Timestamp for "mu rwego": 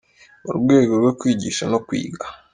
0.43-0.91